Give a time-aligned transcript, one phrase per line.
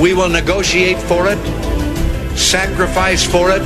[0.00, 1.38] We will negotiate for it,
[2.38, 3.62] sacrifice for it.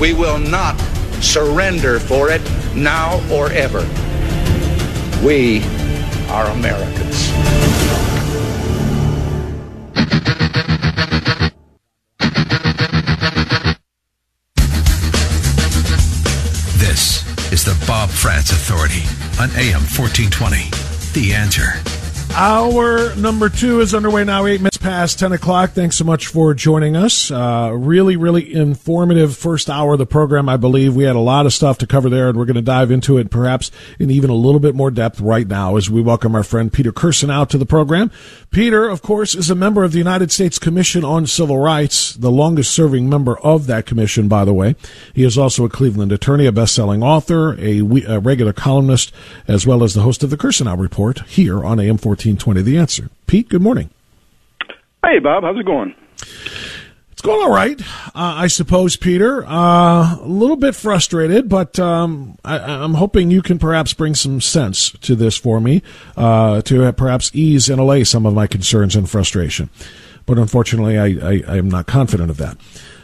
[0.00, 0.76] We will not
[1.22, 2.42] surrender for it
[2.74, 3.78] now or ever.
[5.24, 5.62] We
[6.28, 7.30] are Americans.
[16.76, 19.04] This is the Bob Frantz Authority
[19.40, 20.70] on AM 1420.
[21.12, 21.80] The answer.
[22.34, 25.70] Hour number two is underway now, eight minutes past 10 o'clock.
[25.70, 27.30] Thanks so much for joining us.
[27.30, 30.94] Uh, really, really informative first hour of the program, I believe.
[30.94, 33.16] We had a lot of stuff to cover there, and we're going to dive into
[33.16, 36.42] it perhaps in even a little bit more depth right now as we welcome our
[36.42, 38.10] friend Peter Kirsanow to the program.
[38.50, 42.30] Peter, of course, is a member of the United States Commission on Civil Rights, the
[42.30, 44.76] longest serving member of that commission, by the way.
[45.14, 49.14] He is also a Cleveland attorney, a best selling author, a, a regular columnist,
[49.48, 53.08] as well as the host of the Kirsanow Report here on AM 1420 The Answer.
[53.26, 53.88] Pete, good morning.
[55.04, 55.42] Hey, Bob.
[55.42, 55.94] How's it going?
[57.12, 57.84] It's going all right, uh,
[58.14, 59.44] I suppose, Peter.
[59.44, 64.40] Uh, a little bit frustrated, but um, I, am hoping you can perhaps bring some
[64.40, 65.82] sense to this for me
[66.16, 69.68] uh, to perhaps ease and allay some of my concerns and frustration.
[70.24, 72.56] But unfortunately, I, I, I am not confident of that.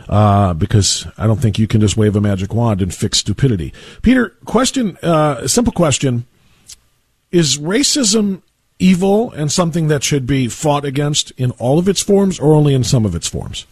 [0.09, 3.73] Uh, because I don't think you can just wave a magic wand and fix stupidity.
[4.03, 6.27] Peter, question, uh, simple question.
[7.31, 8.43] Is racism
[8.81, 12.75] evil and something that should be fought against in all of its forms or only
[12.75, 13.67] in some of its forms?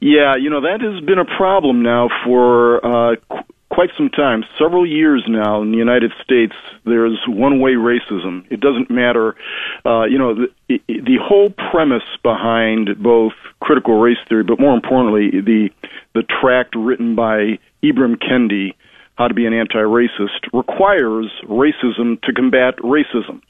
[0.00, 4.44] Yeah, you know, that has been a problem now for uh, qu- quite some time.
[4.58, 6.54] Several years now in the United States,
[6.84, 8.44] there's one way racism.
[8.50, 9.36] It doesn't matter.
[9.84, 15.40] Uh, you know, the, the whole premise behind both critical race theory, but more importantly,
[15.40, 15.70] the,
[16.14, 18.74] the tract written by Ibram Kendi,
[19.16, 23.40] How to Be an Anti-Racist, requires racism to combat racism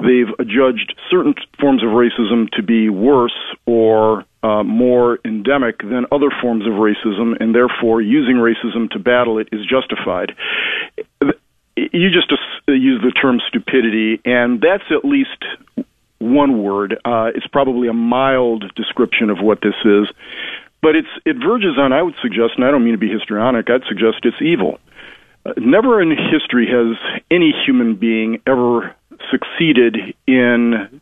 [0.00, 6.30] they've judged certain forms of racism to be worse or uh, more endemic than other
[6.40, 10.34] forms of racism, and therefore using racism to battle it is justified.
[11.76, 12.32] You just
[12.68, 15.44] use the term stupidity, and that's at least
[16.18, 16.98] one word.
[17.04, 20.08] Uh, it's probably a mild description of what this is,
[20.82, 21.92] but it's it verges on.
[21.92, 23.68] I would suggest, and I don't mean to be histrionic.
[23.68, 24.78] I'd suggest it's evil.
[25.56, 26.96] Never in history has
[27.30, 28.94] any human being ever
[29.30, 31.00] succeeded in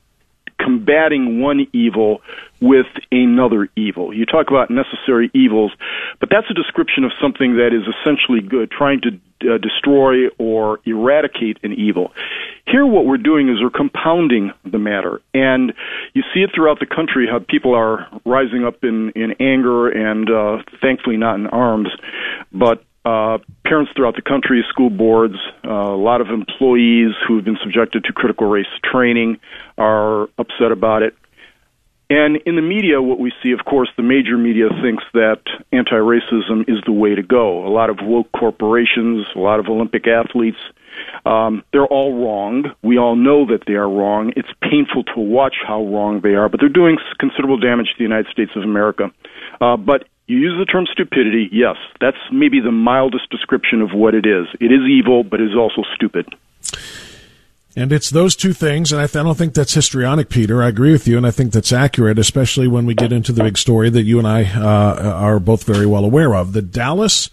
[0.58, 2.20] combating one evil
[2.60, 4.14] with another evil.
[4.14, 5.72] You talk about necessary evils,
[6.20, 9.08] but that's a description of something that is essentially good, trying to
[9.44, 12.12] uh, destroy or eradicate an evil.
[12.66, 15.74] Here, what we're doing is we're compounding the matter, and
[16.14, 20.30] you see it throughout the country how people are rising up in, in anger and
[20.30, 21.90] uh, thankfully not in arms,
[22.52, 27.44] but uh, parents throughout the country, school boards, uh, a lot of employees who have
[27.44, 29.38] been subjected to critical race training
[29.76, 31.14] are upset about it.
[32.10, 35.40] And in the media, what we see, of course, the major media thinks that
[35.72, 37.66] anti racism is the way to go.
[37.66, 40.58] A lot of woke corporations, a lot of Olympic athletes,
[41.24, 42.72] um, they're all wrong.
[42.82, 44.32] We all know that they are wrong.
[44.36, 48.04] It's painful to watch how wrong they are, but they're doing considerable damage to the
[48.04, 49.10] United States of America.
[49.60, 54.14] Uh, but you use the term stupidity, yes, that's maybe the mildest description of what
[54.14, 54.46] it is.
[54.60, 56.34] It is evil, but it is also stupid.
[57.76, 60.62] And it's those two things, and I, th- I, don't think that's histrionic, Peter.
[60.62, 63.42] I agree with you, and I think that's accurate, especially when we get into the
[63.42, 66.52] big story that you and I uh, are both very well aware of.
[66.52, 67.30] The Dallas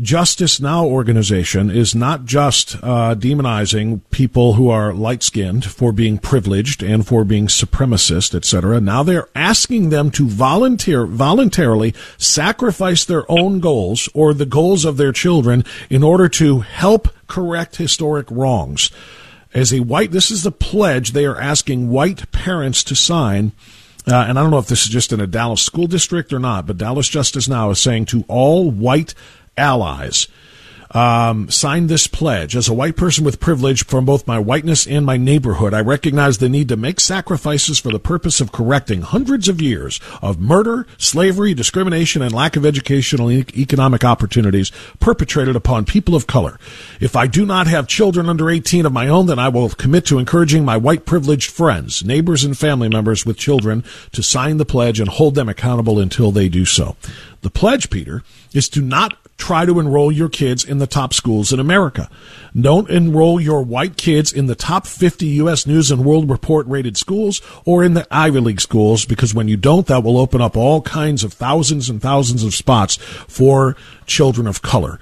[0.00, 6.16] Justice Now organization is not just uh, demonizing people who are light skinned for being
[6.16, 8.80] privileged and for being supremacist, etc.
[8.80, 14.96] Now they're asking them to volunteer voluntarily sacrifice their own goals or the goals of
[14.96, 18.90] their children in order to help correct historic wrongs.
[19.52, 23.52] As a white, this is the pledge they are asking white parents to sign.
[24.06, 26.38] Uh, and I don't know if this is just in a Dallas school district or
[26.38, 29.14] not, but Dallas Justice Now is saying to all white
[29.56, 30.28] allies
[30.92, 31.48] um,
[31.86, 32.54] this pledge.
[32.54, 36.38] As a white person with privilege from both my whiteness and my neighborhood, I recognize
[36.38, 40.86] the need to make sacrifices for the purpose of correcting hundreds of years of murder,
[40.98, 44.70] slavery, discrimination, and lack of educational and economic opportunities
[45.00, 46.58] perpetrated upon people of color.
[47.00, 50.06] If I do not have children under 18 of my own, then I will commit
[50.06, 54.64] to encouraging my white privileged friends, neighbors, and family members with children to sign the
[54.64, 56.96] pledge and hold them accountable until they do so.
[57.40, 58.22] The pledge, Peter,
[58.52, 62.08] is to not try to enroll your kids in the top schools in America.
[62.58, 65.66] Don't enroll your white kids in the top 50 U.S.
[65.66, 69.56] News and World Report rated schools or in the Ivy League schools because when you
[69.56, 72.96] don't, that will open up all kinds of thousands and thousands of spots
[73.26, 75.00] for children of color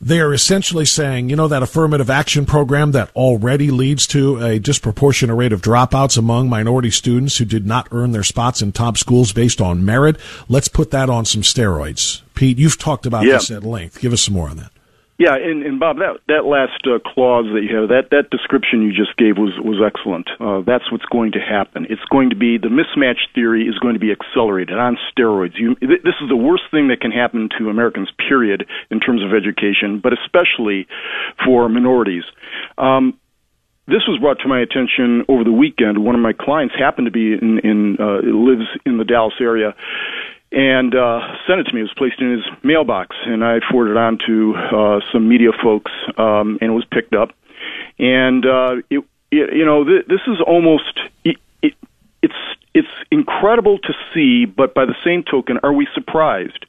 [0.00, 4.58] they are essentially saying, you know, that affirmative action program that already leads to a
[4.58, 8.98] disproportionate rate of dropouts among minority students who did not earn their spots in top
[8.98, 10.16] schools based on merit.
[10.48, 12.22] Let's put that on some steroids.
[12.34, 13.34] Pete, you've talked about yeah.
[13.34, 14.00] this at length.
[14.00, 14.70] Give us some more on that.
[15.18, 18.82] Yeah, and, and Bob, that that last uh, clause that you have, that that description
[18.82, 20.28] you just gave was was excellent.
[20.38, 21.86] Uh, that's what's going to happen.
[21.88, 25.56] It's going to be the mismatch theory is going to be accelerated on steroids.
[25.56, 29.32] You, this is the worst thing that can happen to Americans, period, in terms of
[29.32, 30.86] education, but especially
[31.46, 32.24] for minorities.
[32.76, 33.18] Um,
[33.88, 36.02] this was brought to my attention over the weekend.
[36.02, 39.74] One of my clients happened to be in, in uh, lives in the Dallas area,
[40.52, 41.80] and uh, sent it to me.
[41.80, 45.50] It was placed in his mailbox, and I forwarded it on to uh, some media
[45.62, 47.30] folks, um, and it was picked up.
[47.98, 51.74] And uh, it, it, you know, th- this is almost it, it,
[52.22, 52.34] it's
[52.74, 56.66] it's incredible to see, but by the same token, are we surprised?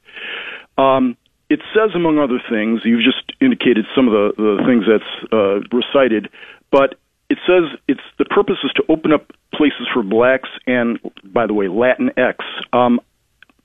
[0.78, 1.16] Um,
[1.50, 5.60] it says, among other things, you've just indicated some of the, the things that's uh,
[5.76, 6.28] recited,
[6.70, 6.94] but
[7.30, 11.54] it says it's the purpose is to open up places for blacks and, by the
[11.54, 12.36] way, Latinx.
[12.72, 13.00] Um,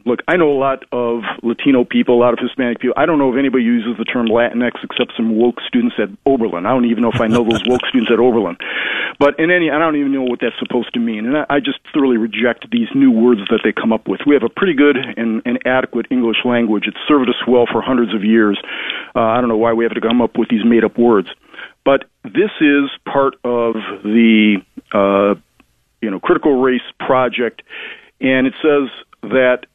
[0.06, 2.96] look, I know a lot of Latino people, a lot of Hispanic people.
[2.98, 6.66] I don't know if anybody uses the term Latinx except some woke students at Oberlin.
[6.66, 8.58] I don't even know if I know those woke students at Oberlin.
[9.20, 11.26] But in any, I don't even know what that's supposed to mean.
[11.26, 14.22] And I, I just thoroughly reject these new words that they come up with.
[14.26, 16.84] We have a pretty good and, and adequate English language.
[16.88, 18.60] It's served us well for hundreds of years.
[19.16, 21.30] Uh, I don't know why we have to come up with these made up words.
[21.86, 24.58] But this is part of the,
[24.94, 25.36] uh,
[26.02, 27.62] you know, critical race project.
[28.20, 28.90] And it says
[29.24, 29.66] that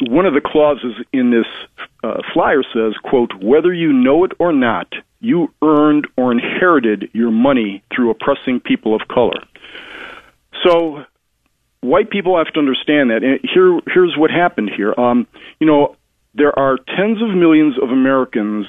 [0.00, 1.46] one of the clauses in this
[2.02, 7.30] uh, flyer says, quote, whether you know it or not, you earned or inherited your
[7.30, 9.40] money through oppressing people of color.
[10.64, 11.04] So
[11.80, 13.22] white people have to understand that.
[13.22, 14.94] And here, here's what happened here.
[14.98, 15.26] Um,
[15.60, 15.96] you know,
[16.34, 18.66] there are tens of millions of Americans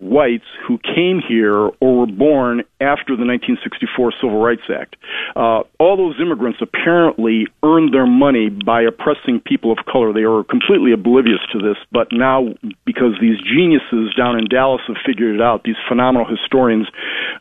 [0.00, 4.96] whites who came here or were born after the 1964 Civil Rights Act.
[5.36, 10.12] Uh, all those immigrants apparently earned their money by oppressing people of color.
[10.12, 12.48] They were completely oblivious to this, but now
[12.86, 16.88] because these geniuses down in Dallas have figured it out, these phenomenal historians,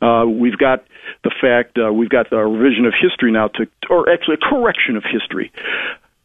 [0.01, 0.83] uh, we've got
[1.23, 4.95] the fact uh, we've got a revision of history now to, or actually a correction
[4.97, 5.51] of history.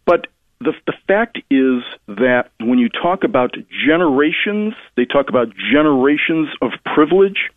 [0.04, 0.26] But
[0.61, 3.54] the, the fact is that when you talk about
[3.87, 7.50] generations, they talk about generations of privilege.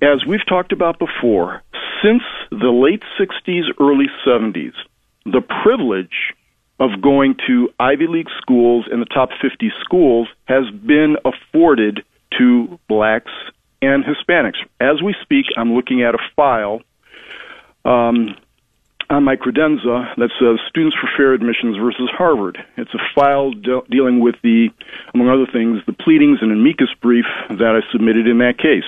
[0.00, 1.62] As we've talked about before,
[2.02, 4.74] since the late 60s, early 70s,
[5.24, 6.34] the privilege
[6.80, 12.04] of going to Ivy League schools and the top 50 schools has been afforded
[12.38, 13.32] to blacks
[13.82, 14.58] and Hispanics.
[14.80, 16.80] As we speak, I'm looking at a file
[17.84, 18.36] um,
[19.10, 22.58] on my credenza that says Students for Fair Admissions versus Harvard.
[22.76, 24.68] It's a file de- dealing with the,
[25.14, 28.84] among other things, the pleadings and amicus brief that I submitted in that case.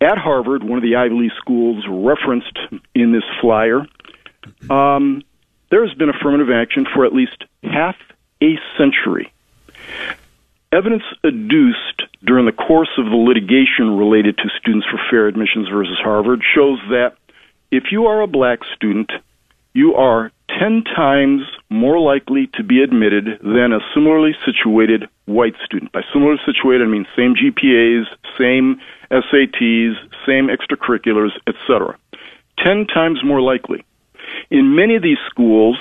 [0.00, 2.58] At Harvard, one of the Ivy League schools referenced
[2.94, 3.86] in this flyer,
[4.68, 5.22] um,
[5.70, 7.96] there has been affirmative action for at least half
[8.42, 9.32] a century.
[10.72, 15.96] Evidence adduced during the course of the litigation related to Students for Fair Admissions versus
[16.02, 17.16] Harvard shows that
[17.74, 19.10] if you are a black student
[19.74, 25.90] you are 10 times more likely to be admitted than a similarly situated white student.
[25.90, 28.04] By similarly situated, I mean same GPAs,
[28.38, 31.98] same SATs, same extracurriculars, etc.
[32.64, 33.84] 10 times more likely.
[34.50, 35.76] In many of these schools,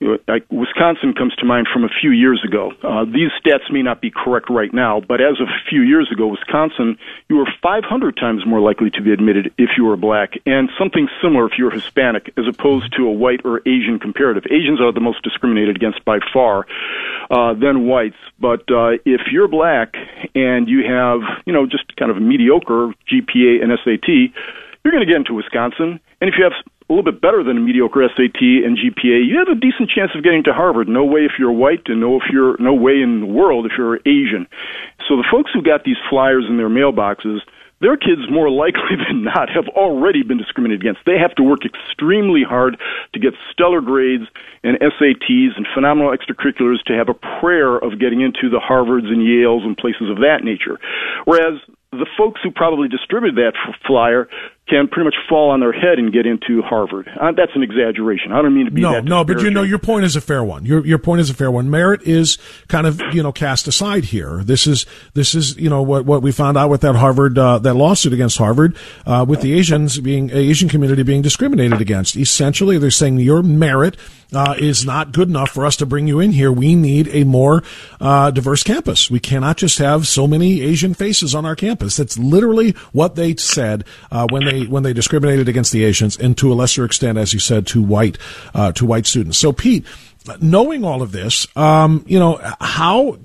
[0.00, 2.72] Wisconsin comes to mind from a few years ago.
[2.82, 6.08] Uh, these stats may not be correct right now, but as of a few years
[6.12, 6.96] ago, Wisconsin,
[7.28, 11.08] you were 500 times more likely to be admitted if you were black, and something
[11.20, 14.44] similar if you were Hispanic, as opposed to a white or Asian comparative.
[14.46, 16.66] Asians are the most discriminated against by far,
[17.30, 18.16] uh, than whites.
[18.38, 19.94] But uh, if you're black
[20.34, 25.04] and you have, you know, just kind of a mediocre GPA and SAT, you're going
[25.04, 26.00] to get into Wisconsin.
[26.20, 26.52] And if you have
[26.88, 30.10] a little bit better than a mediocre SAT and GPA, you have a decent chance
[30.16, 30.88] of getting to Harvard.
[30.88, 33.72] No way if you're white, and no if you're no way in the world if
[33.76, 34.46] you're Asian.
[35.06, 37.40] So the folks who got these flyers in their mailboxes,
[37.80, 41.00] their kids more likely than not have already been discriminated against.
[41.04, 42.80] They have to work extremely hard
[43.12, 44.24] to get stellar grades
[44.64, 49.22] and SATs and phenomenal extracurriculars to have a prayer of getting into the Harvards and
[49.22, 50.80] Yales and places of that nature.
[51.26, 51.60] Whereas
[51.92, 53.52] the folks who probably distributed that
[53.86, 54.28] flyer
[54.68, 57.08] can pretty much fall on their head and get into Harvard.
[57.08, 58.32] Uh, that's an exaggeration.
[58.32, 60.44] I don't mean to be no, no, but you know your point is a fair
[60.44, 60.64] one.
[60.64, 61.70] Your your point is a fair one.
[61.70, 64.42] Merit is kind of you know cast aside here.
[64.44, 67.58] This is this is you know what what we found out with that Harvard uh,
[67.58, 72.16] that lawsuit against Harvard uh, with the Asians being Asian community being discriminated against.
[72.16, 73.96] Essentially, they're saying your merit
[74.32, 76.52] uh, is not good enough for us to bring you in here.
[76.52, 77.62] We need a more
[78.00, 79.10] uh, diverse campus.
[79.10, 81.96] We cannot just have so many Asian faces on our campus.
[81.96, 86.36] That's literally what they said uh, when they when they discriminated against the Asians, and
[86.38, 88.18] to a lesser extent, as you said, to white
[88.54, 89.38] uh, to white students.
[89.38, 89.86] So, Pete,
[90.40, 93.18] knowing all of this, um, you know how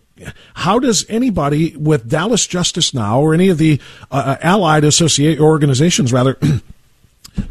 [0.53, 3.79] how does anybody with Dallas Justice Now or any of the
[4.11, 6.37] uh, allied associate organizations rather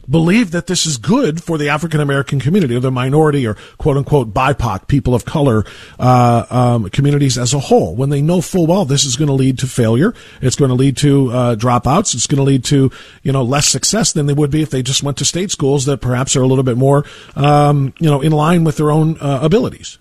[0.08, 3.96] believe that this is good for the African American community or the minority or quote
[3.96, 5.64] unquote BIPOC people of color
[5.98, 9.34] uh, um, communities as a whole when they know full well this is going to
[9.34, 12.90] lead to failure, it's going to lead to uh, dropouts, it's going to lead to
[13.22, 15.84] you know less success than they would be if they just went to state schools
[15.86, 17.04] that perhaps are a little bit more
[17.36, 19.98] um, you know in line with their own uh, abilities.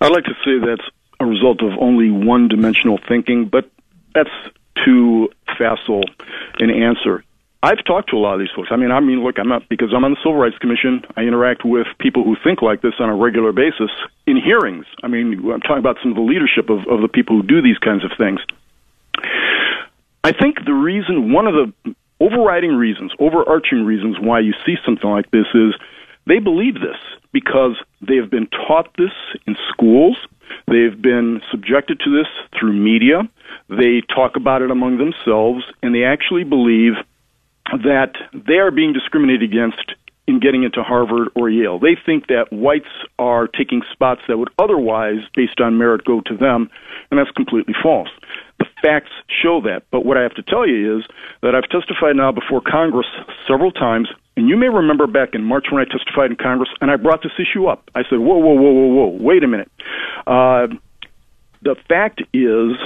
[0.00, 3.70] I'd like to say that's a result of only one dimensional thinking, but
[4.14, 4.30] that's
[4.84, 6.04] too facile
[6.58, 7.24] an answer.
[7.62, 8.68] I've talked to a lot of these folks.
[8.70, 11.02] I mean, I mean, look, I'm not because I'm on the Civil Rights Commission.
[11.16, 13.90] I interact with people who think like this on a regular basis
[14.26, 14.86] in hearings.
[15.02, 17.60] I mean, I'm talking about some of the leadership of, of the people who do
[17.60, 18.40] these kinds of things.
[20.24, 25.08] I think the reason, one of the overriding reasons, overarching reasons why you see something
[25.08, 25.74] like this is
[26.26, 26.98] they believe this
[27.32, 29.12] because they have been taught this
[29.46, 30.16] in schools.
[30.66, 33.28] They've been subjected to this through media.
[33.68, 36.94] They talk about it among themselves, and they actually believe
[37.72, 39.94] that they are being discriminated against
[40.26, 41.78] in getting into Harvard or Yale.
[41.78, 46.36] They think that whites are taking spots that would otherwise, based on merit, go to
[46.36, 46.70] them,
[47.10, 48.08] and that's completely false.
[48.58, 49.82] The facts show that.
[49.90, 51.04] But what I have to tell you is
[51.42, 53.08] that I've testified now before Congress
[53.48, 56.90] several times, and you may remember back in March when I testified in Congress, and
[56.90, 57.90] I brought this issue up.
[57.94, 59.70] I said, whoa, whoa, whoa, whoa, whoa, wait a minute.
[60.26, 60.68] Uh,
[61.62, 62.76] the fact is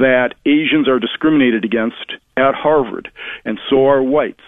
[0.00, 3.10] that Asians are discriminated against at Harvard,
[3.44, 4.42] and so are whites.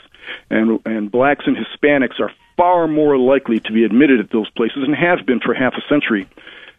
[0.51, 4.85] And, and blacks and Hispanics are far more likely to be admitted at those places
[4.85, 6.29] and have been for half a century.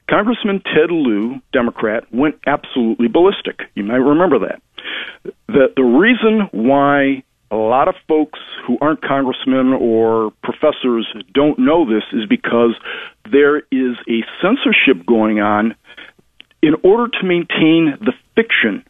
[0.09, 3.61] Congressman Ted Lieu, Democrat, went absolutely ballistic.
[3.75, 4.61] You might remember that.
[5.47, 11.85] The, the reason why a lot of folks who aren't congressmen or professors don't know
[11.85, 12.75] this is because
[13.29, 15.75] there is a censorship going on
[16.61, 18.83] in order to maintain the fiction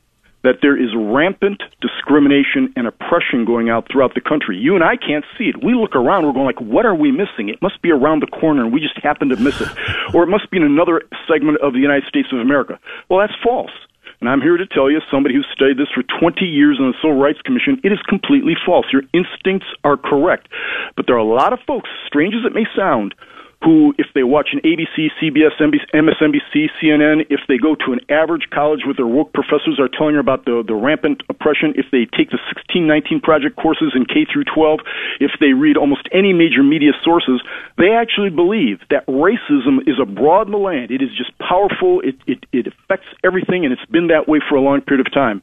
[0.44, 4.58] that there is rampant discrimination and oppression going out throughout the country.
[4.58, 5.64] You and I can't see it.
[5.64, 7.50] We look around, we're going like, what are we missing?
[7.50, 9.70] It must be around the corner and we just happen to miss it.
[10.14, 12.78] Or it must be in another segment of the United States of America.
[13.08, 13.72] Well, that's false.
[14.20, 16.94] And I'm here to tell you, somebody who's studied this for 20 years in the
[17.02, 18.86] Civil Rights Commission, it is completely false.
[18.92, 20.50] Your instincts are correct.
[20.98, 23.16] But there are a lot of folks, strange as it may sound,
[23.64, 28.50] who, if they watch an ABC, CBS, MSNBC, CNN, if they go to an average
[28.52, 32.10] college with their woke professors are telling her about the, the rampant oppression, if they
[32.18, 34.80] take the 1619 project courses in K through 12,
[35.20, 37.42] if they read almost any major media sources,
[37.78, 40.90] they actually believe that racism is abroad in the land.
[40.90, 42.02] It is just powerful.
[42.02, 45.14] It, it, it affects everything, and it's been that way for a long period of
[45.14, 45.42] time.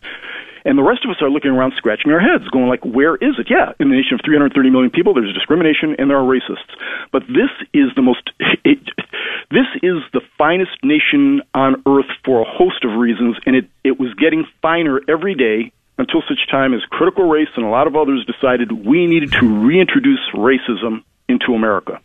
[0.65, 3.39] And the rest of us are looking around scratching our heads, going like, where is
[3.39, 3.49] it?
[3.51, 6.71] Yeah, in the nation of 330 million people, there's discrimination and there are racists.
[7.13, 8.31] But this is the most,
[8.65, 8.79] it,
[9.51, 13.99] this is the finest nation on earth for a host of reasons, and it, it
[13.99, 17.97] was getting finer every day until such time as critical race and a lot of
[17.97, 22.01] others decided we needed to reintroduce racism into America.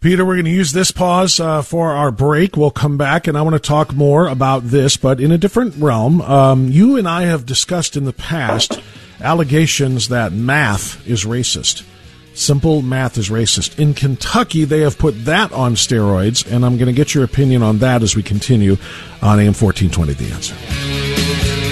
[0.00, 2.56] Peter, we're going to use this pause uh, for our break.
[2.56, 5.74] We'll come back, and I want to talk more about this, but in a different
[5.76, 6.20] realm.
[6.20, 8.80] Um, you and I have discussed in the past
[9.20, 11.84] allegations that math is racist.
[12.34, 13.78] Simple math is racist.
[13.78, 17.62] In Kentucky, they have put that on steroids, and I'm going to get your opinion
[17.62, 18.76] on that as we continue
[19.22, 21.65] on AM 1420 The Answer.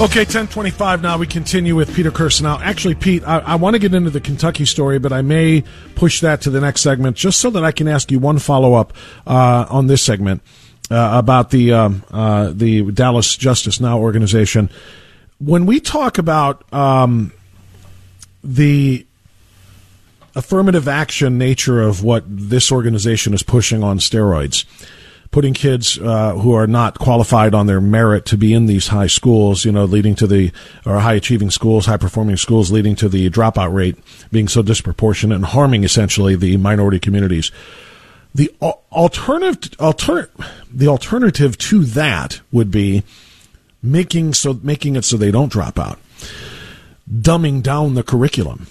[0.00, 1.18] Okay, 1025 now.
[1.18, 2.42] We continue with Peter Kirsanow.
[2.42, 5.64] Now, Actually, Pete, I, I, want to get into the Kentucky story, but I may
[5.96, 8.74] push that to the next segment just so that I can ask you one follow
[8.74, 8.92] up
[9.26, 10.40] uh, on this segment
[10.88, 14.70] uh, about the, um, uh, the Dallas Justice Now organization.
[15.40, 17.32] When we talk about um,
[18.44, 19.04] the
[20.36, 24.64] affirmative action nature of what this organization is pushing on steroids,
[25.30, 29.06] putting kids uh, who are not qualified on their merit to be in these high
[29.06, 30.50] schools, you know, leading to the
[30.86, 33.96] or high achieving schools, high performing schools, leading to the dropout rate
[34.32, 37.50] being so disproportionate and harming essentially the minority communities.
[38.34, 40.30] The alternative, alter,
[40.72, 43.02] the alternative to that would be
[43.82, 45.98] making so making it so they don't drop out,
[47.10, 48.66] dumbing down the curriculum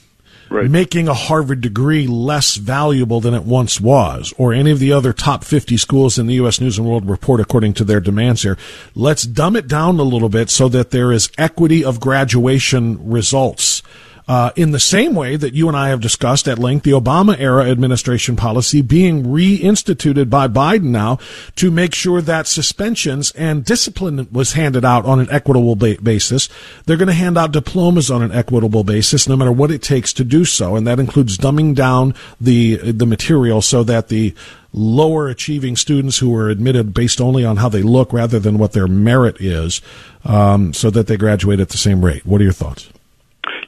[0.49, 0.69] right.
[0.69, 5.13] making a Harvard degree less valuable than it once was, or any of the other
[5.13, 6.59] top 50 schools in the U.S.
[6.61, 8.57] News and World Report according to their demands here.
[8.95, 13.81] Let's dumb it down a little bit so that there is equity of graduation results
[14.27, 17.39] uh, in the same way that you and I have discussed at length, the Obama
[17.39, 21.17] era administration policy being reinstituted by Biden now
[21.55, 26.49] to make sure that suspensions and discipline was handed out on an equitable ba- basis.
[26.85, 30.11] They're going to hand out diplomas on an equitable basis, no matter what it takes
[30.13, 34.33] to do so, and that includes dumbing down the the material so that the
[34.73, 38.73] lower achieving students who are admitted based only on how they look rather than what
[38.73, 39.81] their merit is,
[40.25, 42.25] um, so that they graduate at the same rate.
[42.25, 42.89] What are your thoughts?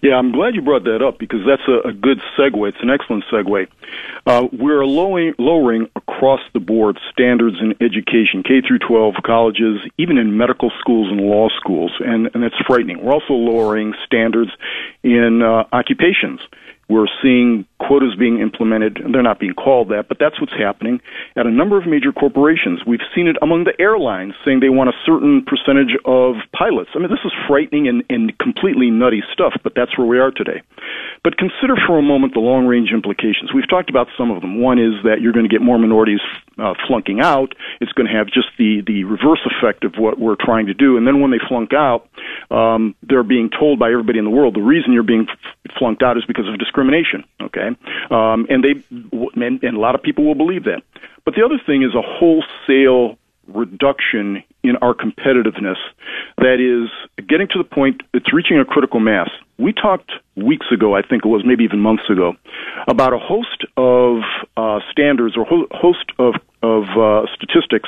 [0.01, 2.69] Yeah, I'm glad you brought that up because that's a, a good segue.
[2.69, 3.67] It's an excellent segue.
[4.25, 10.17] Uh, we're lowering, lowering across the board standards in education, K through 12 colleges, even
[10.17, 13.03] in medical schools and law schools, and, and it's frightening.
[13.03, 14.51] We're also lowering standards
[15.03, 16.39] in uh, occupations.
[16.87, 21.01] We're seeing quotas being implemented, and they're not being called that, but that's what's happening
[21.35, 22.81] at a number of major corporations.
[22.85, 26.91] We've seen it among the airlines saying they want a certain percentage of pilots.
[26.95, 30.31] I mean, this is frightening and, and completely nutty stuff, but that's where we are
[30.31, 30.61] today.
[31.23, 33.53] But consider for a moment the long range implications.
[33.53, 34.61] We've talked about some of them.
[34.61, 36.21] One is that you're going to get more minorities
[36.57, 37.53] uh, flunking out.
[37.81, 40.97] It's going to have just the, the reverse effect of what we're trying to do.
[40.97, 42.07] And then when they flunk out,
[42.51, 45.27] um, they're being told by everybody in the world the reason you're being
[45.77, 47.23] flunked out is because of discrimination.
[47.41, 47.68] Okay,
[48.11, 50.81] um, and they and, and a lot of people will believe that.
[51.25, 55.77] But the other thing is a wholesale reduction in our competitiveness
[56.37, 56.89] that is
[57.27, 59.29] getting to the point it's reaching a critical mass.
[59.57, 62.33] We talked weeks ago, I think it was maybe even months ago,
[62.87, 64.19] about a host of
[64.57, 67.87] uh, standards or ho- host of of uh, statistics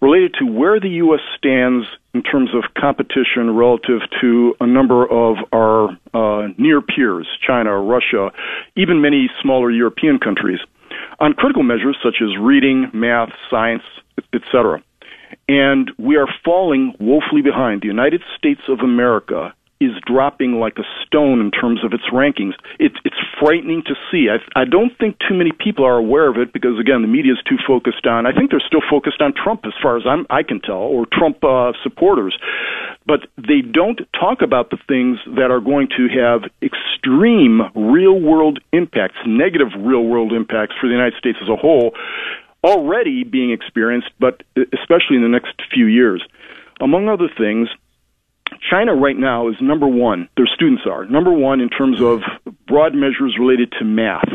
[0.00, 1.20] related to where the U.S.
[1.36, 7.80] stands in terms of competition relative to a number of our uh, near peers, China,
[7.80, 8.30] Russia,
[8.76, 10.60] even many smaller European countries,
[11.18, 13.82] on critical measures such as reading, math, science,
[14.32, 14.82] etc.
[15.48, 17.82] And we are falling woefully behind.
[17.82, 22.54] The United States of America is dropping like a stone in terms of its rankings.
[22.78, 24.28] It, it's frightening to see.
[24.30, 27.32] I, I don't think too many people are aware of it because, again, the media
[27.32, 28.26] is too focused on.
[28.26, 31.06] I think they're still focused on Trump, as far as I'm, I can tell, or
[31.12, 32.38] Trump uh, supporters.
[33.06, 38.60] But they don't talk about the things that are going to have extreme real world
[38.72, 41.92] impacts, negative real world impacts for the United States as a whole
[42.64, 46.22] already being experienced, but uh, especially in the next few years.
[46.80, 47.68] Among other things,
[48.70, 52.20] China right now is number one, their students are number one in terms of
[52.66, 54.28] broad measures related to math.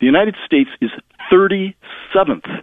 [0.00, 0.90] The United States is
[1.32, 2.62] 37th.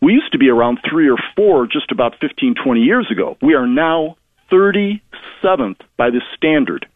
[0.00, 3.36] We used to be around three or four just about 15, 20 years ago.
[3.42, 4.16] We are now
[4.50, 6.86] 37th by this standard.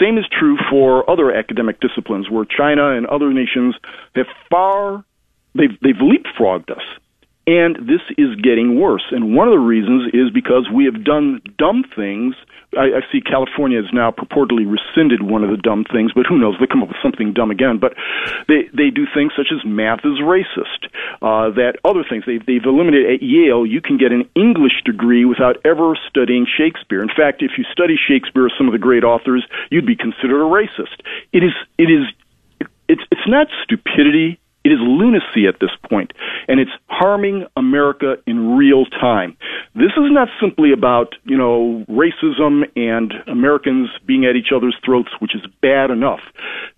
[0.00, 3.74] Same is true for other academic disciplines where China and other nations
[4.14, 5.04] have far
[5.54, 6.82] they've they've leapfrogged us.
[7.46, 9.02] And this is getting worse.
[9.10, 12.36] And one of the reasons is because we have done dumb things.
[12.78, 16.38] I, I see California has now purportedly rescinded one of the dumb things, but who
[16.38, 16.54] knows?
[16.60, 17.78] They come up with something dumb again.
[17.78, 17.94] But
[18.46, 20.86] they they do things such as math is racist.
[21.22, 23.66] Uh, that other things they they've eliminated at Yale.
[23.66, 27.02] You can get an English degree without ever studying Shakespeare.
[27.02, 30.38] In fact, if you study Shakespeare or some of the great authors, you'd be considered
[30.38, 31.00] a racist.
[31.32, 32.06] It is it is
[32.86, 36.12] it's it's not stupidity It is lunacy at this point,
[36.46, 39.36] and it's harming America in real time.
[39.74, 45.08] This is not simply about, you know, racism and Americans being at each other's throats,
[45.20, 46.20] which is bad enough.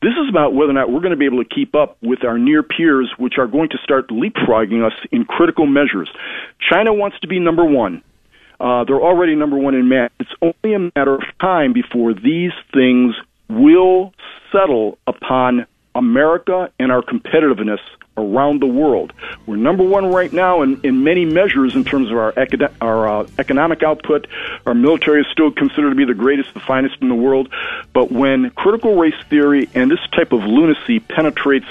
[0.00, 2.24] This is about whether or not we're going to be able to keep up with
[2.24, 6.08] our near peers, which are going to start leapfrogging us in critical measures.
[6.70, 8.02] China wants to be number one.
[8.60, 10.12] Uh, they're already number one in math.
[10.20, 13.16] It's only a matter of time before these things
[13.48, 14.12] will
[14.52, 17.80] settle upon America and our competitiveness
[18.16, 19.12] around the world.
[19.46, 22.34] We're number one right now in, in many measures in terms of our,
[22.80, 24.26] our uh, economic output.
[24.66, 27.48] Our military is still considered to be the greatest, the finest in the world.
[27.92, 31.66] But when critical race theory and this type of lunacy penetrates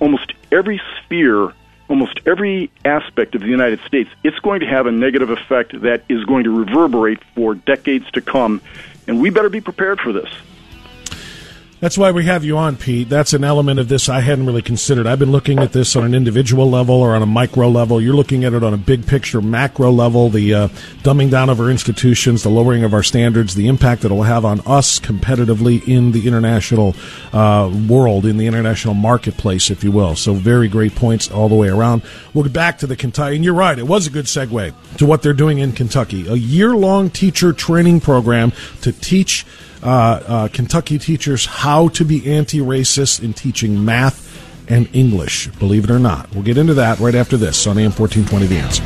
[0.00, 1.52] almost every sphere,
[1.88, 6.02] almost every aspect of the United States, it's going to have a negative effect that
[6.08, 8.60] is going to reverberate for decades to come.
[9.06, 10.28] And we better be prepared for this.
[11.80, 13.08] That's why we have you on, Pete.
[13.08, 15.06] That's an element of this I hadn't really considered.
[15.06, 18.00] I've been looking at this on an individual level or on a micro level.
[18.00, 20.68] You're looking at it on a big picture, macro level, the uh,
[21.04, 24.24] dumbing down of our institutions, the lowering of our standards, the impact that it will
[24.24, 26.96] have on us competitively in the international
[27.32, 30.16] uh, world, in the international marketplace, if you will.
[30.16, 32.02] So, very great points all the way around.
[32.34, 33.36] We'll get back to the Kentucky.
[33.36, 36.26] And you're right, it was a good segue to what they're doing in Kentucky.
[36.26, 39.46] A year long teacher training program to teach
[39.82, 39.86] Uh,
[40.26, 44.26] uh, Kentucky teachers how to be anti racist in teaching math
[44.68, 46.32] and English, believe it or not.
[46.34, 48.82] We'll get into that right after this on AM 1420 The Answer.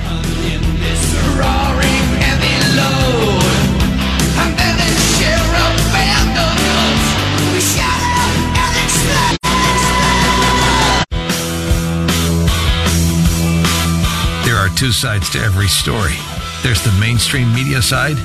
[14.45, 16.15] There are two sides to every story
[16.63, 18.17] there's the mainstream media side,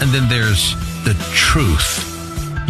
[0.00, 2.13] and then there's the truth.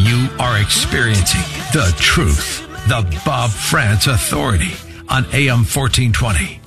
[0.05, 1.41] You are experiencing
[1.73, 2.61] the truth.
[2.89, 4.75] The Bob Frantz Authority
[5.09, 6.61] on AM 1420.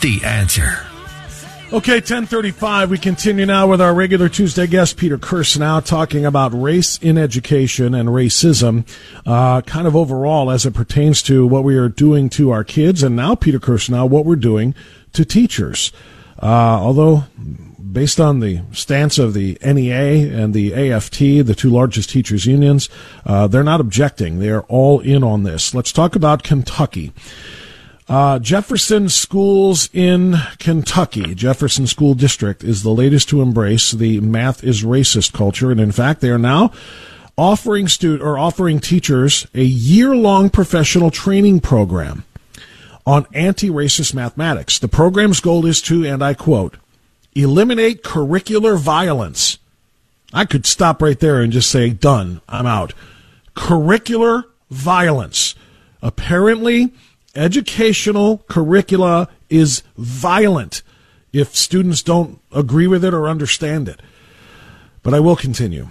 [0.00, 0.86] The answer.
[1.70, 2.88] Okay, 1035.
[2.88, 7.94] We continue now with our regular Tuesday guest, Peter Kirsanow, talking about race in education
[7.94, 8.88] and racism,
[9.26, 13.02] uh, kind of overall as it pertains to what we are doing to our kids,
[13.02, 14.74] and now, Peter Kirsanow, what we're doing
[15.12, 15.92] to teachers.
[16.42, 16.46] Uh,
[16.80, 17.24] although,
[17.92, 22.88] based on the stance of the NEA and the AFT, the two largest teachers' unions,
[23.24, 24.38] uh, they're not objecting.
[24.38, 25.74] They're all in on this.
[25.74, 27.12] Let's talk about Kentucky.
[28.08, 34.64] Uh, Jefferson Schools in Kentucky, Jefferson School District, is the latest to embrace the math
[34.64, 36.72] is racist culture, and in fact, they are now
[37.36, 42.24] offering student or offering teachers a year-long professional training program
[43.06, 44.78] on anti-racist mathematics.
[44.78, 46.76] The program's goal is to, and I quote,
[47.42, 49.58] eliminate curricular violence.
[50.32, 52.92] I could stop right there and just say, done, I'm out.
[53.54, 55.54] Curricular violence.
[56.02, 56.92] Apparently,
[57.34, 60.82] educational curricula is violent
[61.32, 64.00] if students don't agree with it or understand it.
[65.02, 65.88] But I will continue.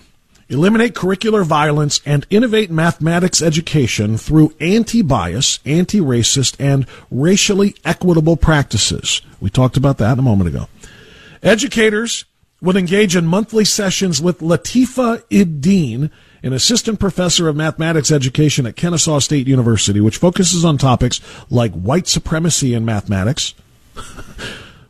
[0.49, 8.37] Eliminate curricular violence and innovate mathematics education through anti bias, anti racist, and racially equitable
[8.37, 9.21] practices.
[9.41, 10.67] We talked about that a moment ago.
[11.43, 12.25] Educators
[12.61, 16.09] would engage in monthly sessions with Lateefah Id-Deen,
[16.41, 21.71] an assistant professor of mathematics education at Kennesaw State University, which focuses on topics like
[21.73, 23.53] white supremacy in mathematics,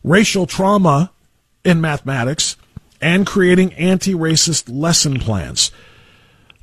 [0.03, 1.12] racial trauma
[1.65, 2.55] in mathematics,
[3.01, 5.71] and creating anti racist lesson plans.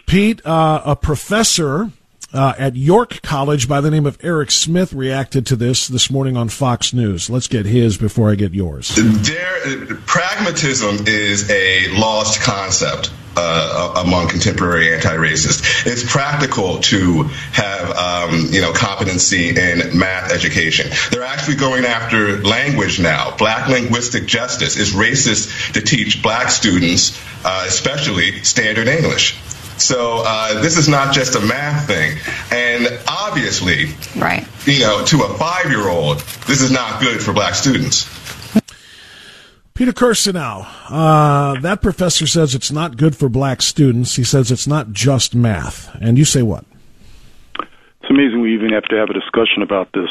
[0.06, 1.90] Pete, uh, a professor
[2.34, 6.36] uh, at York College by the name of Erec Smith reacted to this this morning
[6.36, 7.30] on Fox News.
[7.30, 8.94] Let's get his before I get yours.
[8.96, 13.12] There, pragmatism is a lost concept.
[13.36, 20.88] Uh, among contemporary anti-racists, it's practical to have um, you know competency in math education.
[21.10, 23.36] They're actually going after language now.
[23.36, 29.36] Black linguistic justice is racist to teach black students, uh, especially standard English.
[29.76, 32.18] So uh, this is not just a math thing,
[32.50, 34.46] and obviously, right?
[34.66, 38.08] You know, to a five-year-old, this is not good for black students.
[39.74, 44.14] Peter Kirsanow, uh, that professor says it's not good for black students.
[44.14, 45.92] He says it's not just math.
[46.00, 46.64] And you say what?
[47.58, 50.08] It's amazing we even have to have a discussion about this.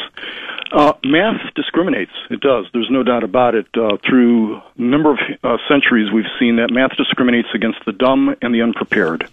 [0.73, 2.11] Uh, math discriminates.
[2.31, 2.65] It does.
[2.73, 3.67] There's no doubt about it.
[3.77, 8.35] Uh, through a number of uh, centuries, we've seen that math discriminates against the dumb
[8.41, 9.29] and the unprepared.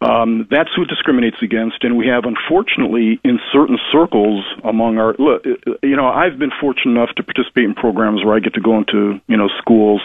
[0.00, 5.16] Um, that's who it discriminates against, and we have, unfortunately, in certain circles among our.
[5.18, 5.44] Look,
[5.82, 8.78] you know, I've been fortunate enough to participate in programs where I get to go
[8.78, 10.00] into, you know, schools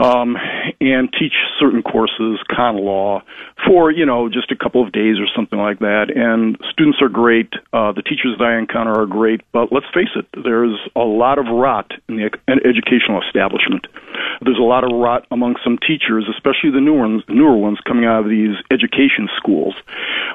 [0.00, 0.36] um,
[0.80, 3.22] and teach certain courses, con law,
[3.66, 6.06] for you know just a couple of days or something like that.
[6.14, 7.52] And students are great.
[7.72, 9.40] Uh, the teachers that I encounter are great.
[9.52, 13.86] But let's face it, there's a lot of rot in the educational establishment.
[14.42, 18.04] There's a lot of rot among some teachers, especially the newer ones, newer ones coming
[18.04, 19.74] out of these education schools,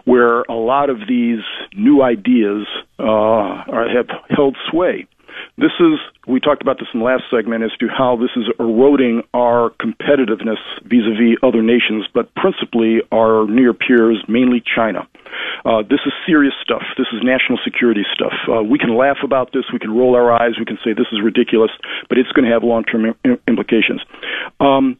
[0.05, 1.43] where a lot of these
[1.75, 2.65] new ideas
[2.97, 5.05] uh, are, have held sway.
[5.57, 8.45] This is, we talked about this in the last segment as to how this is
[8.59, 15.07] eroding our competitiveness vis a vis other nations, but principally our near peers, mainly China.
[15.65, 16.83] Uh, this is serious stuff.
[16.97, 18.33] This is national security stuff.
[18.47, 19.65] Uh, we can laugh about this.
[19.71, 20.53] We can roll our eyes.
[20.57, 21.71] We can say this is ridiculous,
[22.07, 24.01] but it's going to have long term Im- implications.
[24.59, 24.97] Um,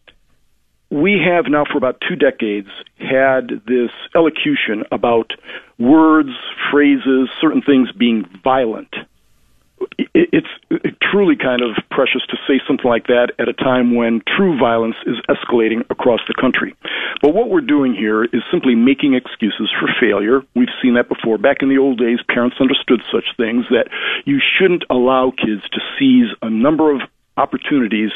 [0.91, 5.32] we have now for about two decades had this elocution about
[5.78, 6.32] words,
[6.71, 8.93] phrases, certain things being violent
[10.13, 10.48] it's
[11.02, 14.96] truly kind of precious to say something like that at a time when true violence
[15.06, 16.76] is escalating across the country.
[17.22, 20.42] But what we're doing here is simply making excuses for failure.
[20.56, 21.38] We've seen that before.
[21.38, 23.89] Back in the old days, parents understood such things that
[24.26, 27.02] you shouldn't allow kids to seize a number of
[27.38, 28.12] opportunities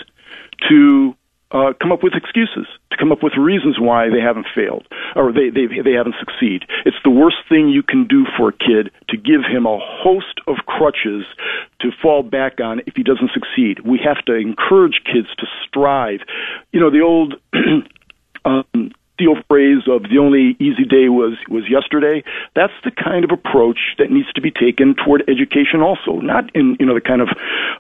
[0.69, 1.15] to
[1.54, 5.32] uh, come up with excuses, to come up with reasons why they haven't failed or
[5.32, 6.68] they, they, they haven't succeeded.
[6.86, 10.42] It's the worst thing you can do for a kid to give him a host
[10.48, 11.26] of crutches
[11.82, 13.86] to fall back on if he doesn't succeed.
[13.86, 16.22] We have to encourage kids to strive.
[16.72, 17.36] You know, the old
[18.46, 22.23] um, steel phrase of the only easy day was was yesterday.
[22.56, 26.78] That's the kind of approach that needs to be taken toward education also not in
[26.80, 27.30] you know the kind of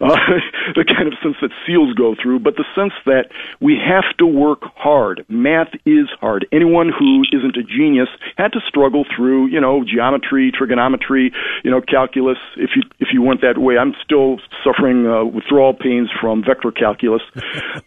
[0.01, 0.17] uh,
[0.75, 4.25] the kind of sense that seals go through but the sense that we have to
[4.25, 5.25] work hard.
[5.27, 6.45] Math is hard.
[6.51, 11.31] Anyone who isn't a genius had to struggle through you know geometry trigonometry
[11.63, 12.37] you know calculus.
[12.57, 16.71] If you if you went that way i'm still suffering uh, withdrawal pains from vector
[16.71, 17.21] calculus.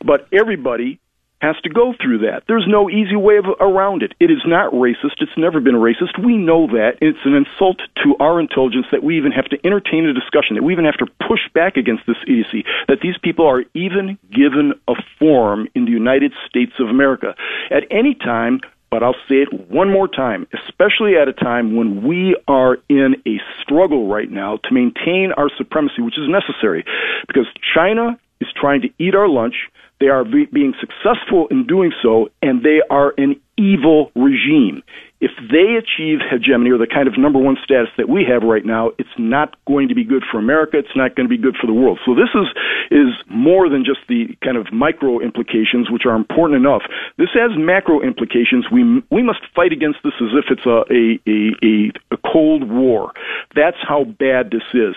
[0.05, 1.01] But everybody
[1.41, 2.45] has to go through that.
[2.49, 4.15] There's no easy way of, around it.
[4.19, 5.21] It is not racist.
[5.21, 6.23] It's never been racist.
[6.25, 6.97] We know that.
[7.01, 10.63] It's an insult to our intelligence that we even have to entertain a discussion, that
[10.63, 14.75] we even have to push back against this idiocy, that these people are even given
[14.89, 17.35] a form in the United States of America.
[17.71, 22.07] At any time, but I'll say it one more time, especially at a time when
[22.07, 26.85] we are in a struggle right now to maintain our supremacy, which is necessary,
[27.27, 29.55] because China is trying to eat our lunch.
[30.01, 34.83] They are be- being successful in doing so, and they are an evil regime.
[35.19, 38.67] If they achieve hegemony or the kind of number one status that we have right
[38.67, 40.77] now, it's not going to be good for America.
[40.77, 41.99] It's not going to be good for the world.
[42.05, 42.47] So this is
[42.91, 46.83] is more than just the kind of micro implications, which are important enough.
[47.17, 48.67] This has macro implications.
[48.71, 53.13] We we must fight against this as if it's a a a, a cold war.
[53.55, 54.97] That's how bad this is.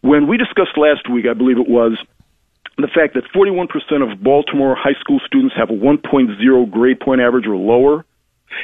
[0.00, 2.02] When we discussed last week, I believe it was
[2.78, 3.68] the fact that 41%
[4.02, 8.04] of Baltimore high school students have a 1.0 grade point average or lower,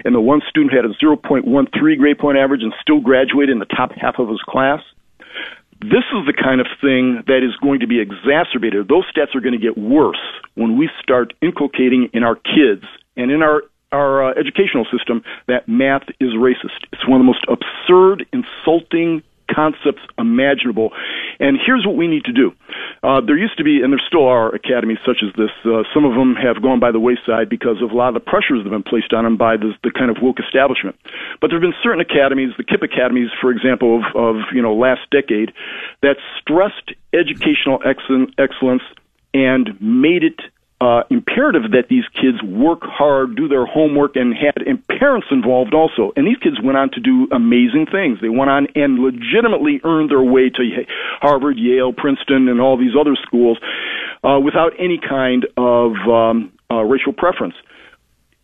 [0.05, 3.66] and the one student had a 0.13 grade point average and still graduated in the
[3.66, 4.81] top half of his class.
[5.81, 8.88] This is the kind of thing that is going to be exacerbated.
[8.88, 10.21] Those stats are going to get worse
[10.55, 12.85] when we start inculcating in our kids
[13.16, 16.85] and in our our uh, educational system that math is racist.
[16.92, 20.93] It's one of the most absurd, insulting concepts imaginable.
[21.41, 22.53] And here's what we need to do.
[23.03, 25.51] Uh, there used to be, and there still are, academies such as this.
[25.65, 28.21] Uh, some of them have gone by the wayside because of a lot of the
[28.25, 30.97] pressures that have been placed on them by the, the kind of woke establishment.
[31.41, 34.75] But there have been certain academies, the KIPP academies, for example, of, of you know
[34.75, 35.53] last decade,
[36.03, 38.83] that stressed educational excellence
[39.35, 40.41] and made it
[40.81, 45.75] uh, imperative that these kids work hard, do their homework, and had and parents involved
[45.75, 46.12] also.
[46.14, 48.19] And these kids went on to do amazing things.
[48.23, 50.62] They went on and legitimately earned their way to
[51.21, 53.59] Harvard, Yale, Princeton, and all these other schools
[54.23, 57.55] uh, without any kind of um, uh, racial preference.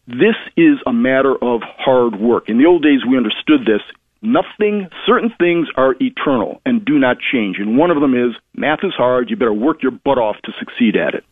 [0.06, 2.48] This is a matter of hard work.
[2.48, 3.80] In the old days, we understood this.
[4.22, 7.58] Nothing, certain things are eternal and do not change.
[7.58, 9.30] And one of them is math is hard.
[9.30, 11.24] You better work your butt off to succeed at it.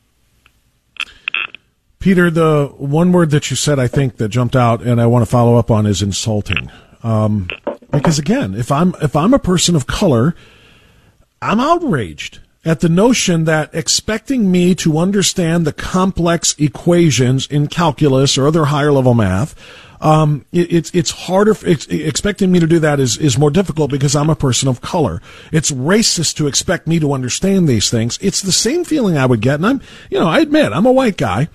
[2.02, 5.24] Peter, the one word that you said, I think that jumped out, and I want
[5.24, 6.68] to follow up on is insulting.
[7.04, 7.48] Um,
[7.92, 10.34] because again, if I'm if I'm a person of color,
[11.40, 18.38] I'm outraged at the notion that expecting me to understand the complex equations in calculus
[18.38, 19.54] or other higher level math
[20.02, 21.54] um, it, it's it's harder.
[21.64, 24.80] It's, expecting me to do that is is more difficult because I'm a person of
[24.80, 25.22] color.
[25.52, 28.18] It's racist to expect me to understand these things.
[28.20, 30.92] It's the same feeling I would get, and I'm you know I admit I'm a
[30.92, 31.48] white guy,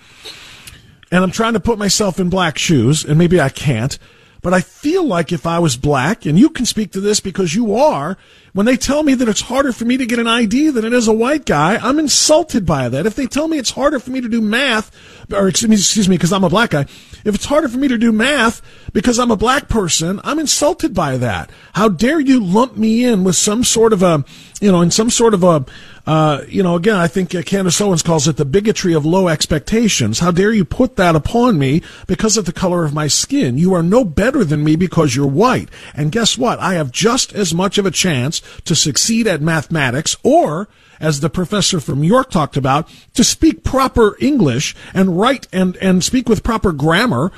[1.11, 3.99] and I'm trying to put myself in black shoes, and maybe I can't.
[4.47, 7.53] But I feel like if I was black, and you can speak to this because
[7.53, 8.17] you are,
[8.53, 10.93] when they tell me that it's harder for me to get an ID than it
[10.93, 13.05] is a white guy, I'm insulted by that.
[13.05, 14.89] If they tell me it's harder for me to do math,
[15.33, 16.86] or excuse me, because I'm a black guy,
[17.27, 18.61] If it's harder for me to do math
[18.93, 21.49] because I'm a black person, I'm insulted by that.
[21.73, 24.23] How dare you lump me in with some sort of a,
[24.61, 25.65] you know, in some sort of a,
[26.05, 29.27] uh, you know, again, I think uh, Candace Owens calls it the bigotry of low
[29.27, 30.19] expectations.
[30.19, 33.57] How dare you put that upon me because of the color of my skin?
[33.57, 35.67] You are no better than me because you're white.
[35.93, 36.59] And guess what?
[36.59, 41.29] I have just as much of a chance to succeed at mathematics or as the
[41.29, 46.43] professor from York talked about, to speak proper English and write and, and speak with
[46.43, 47.31] proper grammar.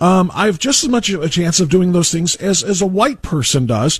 [0.00, 2.86] Um, I have just as much a chance of doing those things as, as a
[2.86, 3.98] white person does.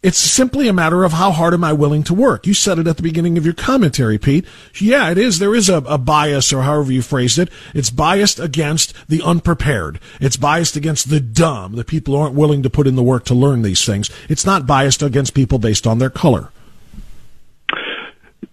[0.00, 2.46] It's simply a matter of how hard am I willing to work.
[2.46, 4.46] You said it at the beginning of your commentary, Pete.
[4.78, 5.40] Yeah, it is.
[5.40, 7.50] There is a, a, bias, or however you phrased it.
[7.74, 9.98] It's biased against the unprepared.
[10.20, 13.24] It's biased against the dumb, the people who aren't willing to put in the work
[13.24, 14.08] to learn these things.
[14.28, 16.50] It's not biased against people based on their color.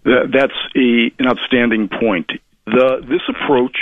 [0.03, 2.31] That's a, an outstanding point.
[2.65, 3.77] The, this approach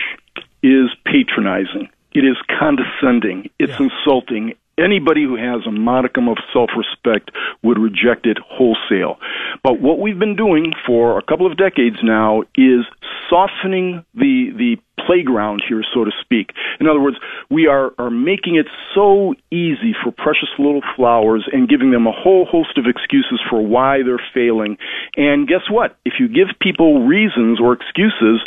[0.62, 1.89] is patronizing.
[2.13, 3.50] It is condescending.
[3.60, 3.88] It's yeah.
[3.89, 7.32] insulting anybody who has a modicum of self-respect
[7.64, 9.18] would reject it wholesale.
[9.64, 12.86] But what we've been doing for a couple of decades now is
[13.30, 16.52] softening the the playground here, so to speak.
[16.80, 17.18] In other words,
[17.50, 22.12] we are, are making it so easy for precious little flowers and giving them a
[22.12, 24.78] whole host of excuses for why they're failing.
[25.18, 25.98] And guess what?
[26.06, 28.40] If you give people reasons or excuses,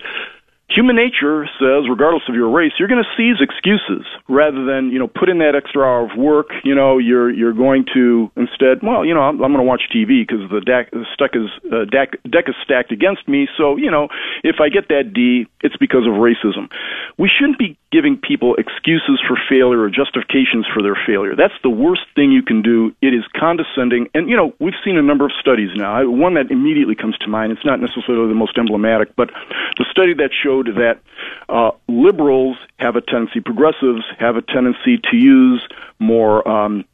[0.68, 4.98] human nature says, regardless of your race, you're going to seize excuses rather than you
[4.98, 6.48] know put in that extra hour of work.
[6.64, 9.82] You know, you're you're going to instead, well, you know, I'm, I'm going to watch
[9.94, 13.48] TV because the deck the is uh, deck deck is stacked against me.
[13.56, 14.08] So you know,
[14.42, 16.70] if I get that D, it's because of racism.
[17.16, 21.34] We shouldn't be giving people excuses for failure or justifications for their failure.
[21.36, 22.94] That's the worst thing you can do.
[23.00, 26.08] It is condescending, and you know, we've seen a number of studies now.
[26.10, 27.52] One that immediately comes to mind.
[27.52, 29.30] It's not necessarily the most emblematic, but
[29.78, 31.00] the study that showed showed that
[31.48, 35.62] uh, liberals have a tendency, progressives have a tendency to use
[35.98, 36.46] more.
[36.48, 36.84] Um,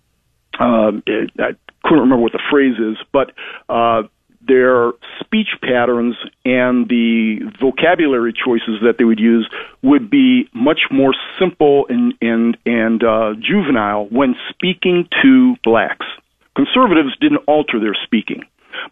[0.58, 0.92] uh,
[1.38, 3.32] I couldn't remember what the phrase is, but
[3.68, 4.02] uh,
[4.46, 9.48] their speech patterns and the vocabulary choices that they would use
[9.82, 16.06] would be much more simple and and and uh, juvenile when speaking to blacks.
[16.54, 18.44] Conservatives didn't alter their speaking,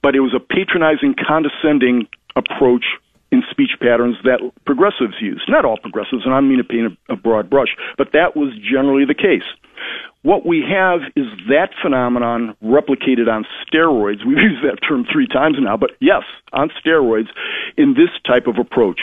[0.02, 2.84] but it was a patronizing, condescending approach
[3.32, 5.42] in speech patterns that progressives use.
[5.48, 8.52] Not all progressives, and I mean to paint a, a broad brush, but that was
[8.58, 9.46] generally the case.
[10.22, 14.26] What we have is that phenomenon replicated on steroids.
[14.26, 17.28] We've used that term three times now, but yes, on steroids
[17.76, 19.00] in this type of approach.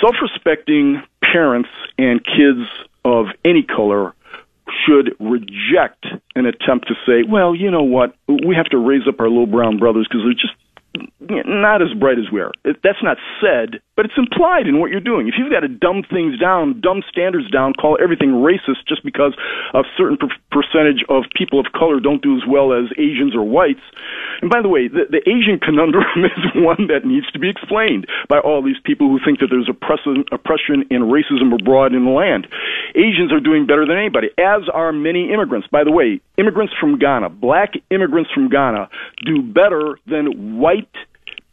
[0.00, 2.68] Self respecting parents and kids
[3.04, 4.14] of any color
[4.86, 9.18] should reject an attempt to say, well, you know what, we have to raise up
[9.18, 10.54] our little brown brothers because they're just
[11.20, 12.52] not as bright as we are.
[12.64, 15.28] That's not said, but it's implied in what you're doing.
[15.28, 19.36] If you've got to dumb things down, dumb standards down, call everything racist just because
[19.74, 23.44] a certain per- percentage of people of color don't do as well as Asians or
[23.44, 23.84] whites.
[24.40, 28.06] And by the way, the, the Asian conundrum is one that needs to be explained
[28.28, 32.10] by all these people who think that there's oppression, oppression and racism abroad in the
[32.10, 32.48] land.
[32.96, 35.68] Asians are doing better than anybody, as are many immigrants.
[35.68, 38.88] By the way, immigrants from Ghana, black immigrants from Ghana,
[39.26, 40.79] do better than white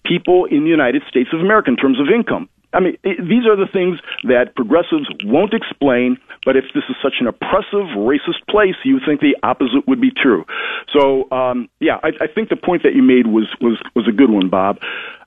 [0.05, 2.49] people in the United States of America in terms of income.
[2.73, 7.15] I mean, these are the things that progressives won't explain, but if this is such
[7.19, 10.45] an oppressive, racist place, you think the opposite would be true.
[10.93, 14.11] So, um, yeah, I, I think the point that you made was, was, was a
[14.11, 14.79] good one, Bob.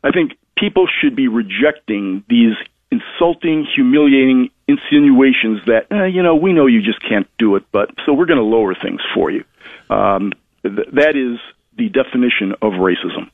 [0.04, 2.54] I think people should be rejecting these
[2.92, 7.90] insulting, humiliating insinuations that, eh, you know, we know you just can't do it, but
[8.04, 9.44] so we're going to lower things for you.
[9.88, 10.32] Um,
[10.62, 11.38] th- that is
[11.76, 13.30] the definition of racism.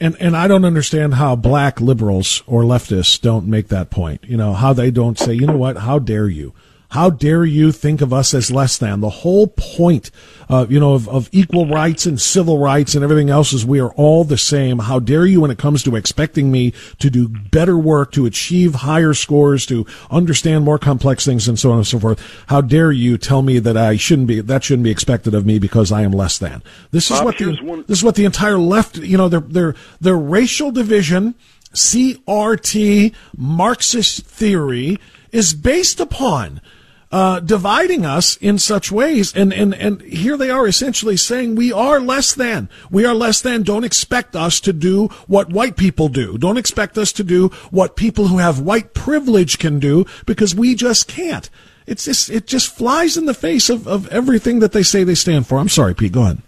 [0.00, 4.24] And and I don't understand how black liberals or leftists don't make that point.
[4.24, 6.54] You know, how they don't say, you know what, how dare you?
[6.90, 9.00] How dare you think of us as less than?
[9.00, 10.10] The whole point,
[10.48, 13.78] uh, you know, of, of equal rights and civil rights and everything else is we
[13.78, 14.78] are all the same.
[14.78, 18.76] How dare you when it comes to expecting me to do better work, to achieve
[18.76, 22.18] higher scores, to understand more complex things and so on and so forth?
[22.46, 25.58] How dare you tell me that I shouldn't be, that shouldn't be expected of me
[25.58, 26.62] because I am less than?
[26.90, 27.84] This is Bob, what the, one...
[27.86, 31.34] this is what the entire left, you know, their, their, their racial division,
[31.74, 34.98] CRT, Marxist theory
[35.32, 36.62] is based upon
[37.10, 39.34] uh, dividing us in such ways.
[39.34, 42.68] And, and, and here they are essentially saying we are less than.
[42.90, 43.62] We are less than.
[43.62, 46.38] Don't expect us to do what white people do.
[46.38, 50.74] Don't expect us to do what people who have white privilege can do because we
[50.74, 51.48] just can't.
[51.86, 55.14] It's just, it just flies in the face of, of everything that they say they
[55.14, 55.58] stand for.
[55.58, 56.12] I'm sorry, Pete.
[56.12, 56.42] Go ahead.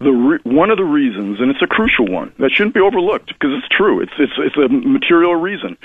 [0.00, 3.28] The re- one of the reasons, and it's a crucial one that shouldn't be overlooked
[3.28, 4.00] because it's true.
[4.00, 5.76] It's it's it's a material reason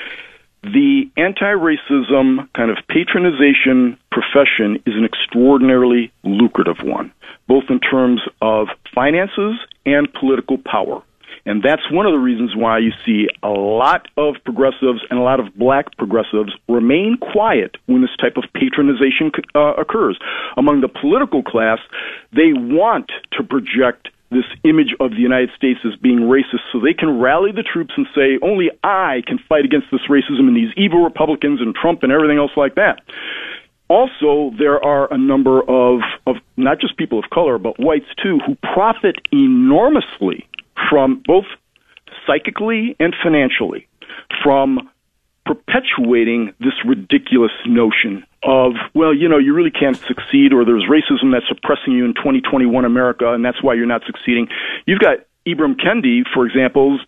[0.64, 7.12] the anti-racism kind of patronization profession is an extraordinarily lucrative one,
[7.48, 11.04] both in terms of finances and political power.
[11.46, 15.22] And that's one of the reasons why you see a lot of progressives and a
[15.22, 20.18] lot of black progressives remain quiet when this type of patronization uh, occurs.
[20.56, 21.80] Among the political class,
[22.32, 26.94] they want to project this image of the United States as being racist so they
[26.94, 30.74] can rally the troops and say, only I can fight against this racism and these
[30.76, 33.02] evil Republicans and Trump and everything else like that.
[33.90, 38.40] Also, there are a number of, of not just people of color, but whites too,
[38.46, 40.48] who profit enormously
[40.90, 41.46] from both
[42.26, 43.88] psychically and financially
[44.44, 44.90] from
[45.46, 51.32] perpetuating this ridiculous notion of, well, you know, you really can't succeed, or there's racism
[51.32, 54.48] that's suppressing you in 2021 America, and that's why you're not succeeding.
[54.86, 57.00] You've got Ibram Kendi, for example,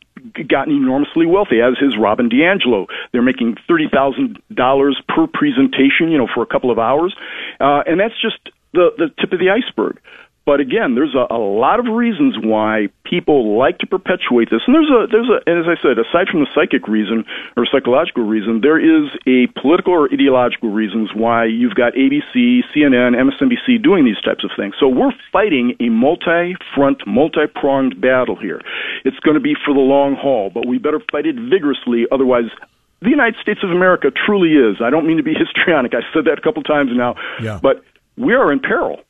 [0.48, 2.88] gotten enormously wealthy, as is Robin DiAngelo.
[3.12, 7.16] They're making thirty thousand dollars per presentation, you know, for a couple of hours,
[7.60, 8.38] uh, and that's just
[8.74, 10.00] the the tip of the iceberg.
[10.46, 14.62] But again, there's a, a lot of reasons why people like to perpetuate this.
[14.68, 17.26] And there's a, there's a, and as I said, aside from the psychic reason
[17.58, 23.18] or psychological reason, there is a political or ideological reasons why you've got ABC, CNN,
[23.18, 24.76] MSNBC doing these types of things.
[24.80, 28.62] So we're fighting a multi-front, multi-pronged battle here.
[29.04, 32.06] It's going to be for the long haul, but we better fight it vigorously.
[32.12, 32.54] Otherwise,
[33.02, 34.78] the United States of America truly is.
[34.78, 35.94] I don't mean to be histrionic.
[35.94, 37.60] I said that a couple times now, yeah.
[37.62, 37.82] but
[38.16, 39.02] we are in peril.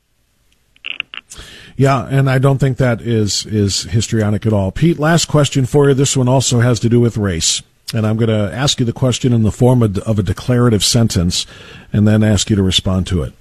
[1.76, 4.72] Yeah, and I don't think that is is histrionic at all.
[4.72, 5.94] Pete, last question for you.
[5.94, 7.62] This one also has to do with race.
[7.94, 10.84] And I'm going to ask you the question in the form of, of a declarative
[10.84, 11.46] sentence
[11.94, 13.34] and then ask you to respond to it.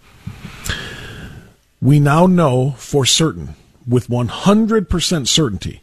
[1.80, 3.54] We now know for certain,
[3.86, 5.82] with 100% certainty,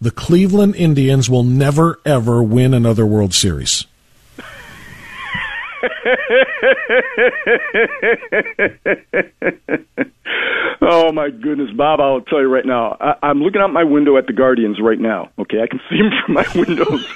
[0.00, 3.86] the Cleveland Indians will never, ever win another World Series.
[10.82, 12.00] oh my goodness, Bob!
[12.00, 12.96] I'll tell you right now.
[13.00, 15.30] I, I'm looking out my window at the Guardians right now.
[15.38, 17.06] Okay, I can see them from my windows.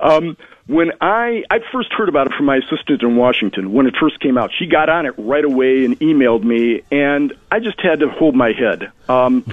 [0.00, 0.36] um,
[0.66, 4.20] when I I first heard about it from my assistant in Washington when it first
[4.20, 8.00] came out, she got on it right away and emailed me, and I just had
[8.00, 8.90] to hold my head.
[9.08, 9.44] Um,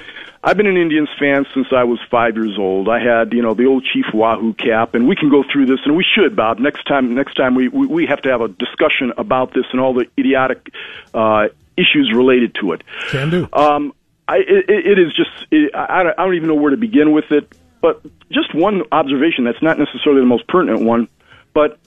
[0.44, 2.88] I've been an Indians fan since I was five years old.
[2.88, 5.80] I had, you know, the old Chief Wahoo cap, and we can go through this,
[5.84, 6.60] and we should, Bob.
[6.60, 9.82] Next time, next time we we, we have to have a discussion about this and
[9.82, 10.70] all the idiotic
[11.14, 12.84] uh, issues related to it.
[13.10, 13.50] Can do.
[13.52, 13.94] Um,
[14.28, 17.12] I, it, it is just, it, I, don't, I don't even know where to begin
[17.12, 17.54] with it.
[17.82, 21.08] But just one observation that's not necessarily the most pertinent one,
[21.54, 21.80] but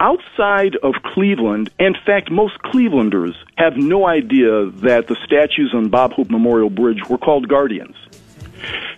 [0.00, 6.12] outside of Cleveland, in fact, most Clevelanders have no idea that the statues on Bob
[6.12, 7.96] Hope Memorial Bridge were called guardians.